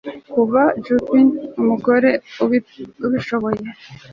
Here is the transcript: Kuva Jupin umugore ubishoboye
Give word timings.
Kuva 0.33 0.61
Jupin 0.83 1.27
umugore 1.61 2.09
ubishoboye 3.03 3.63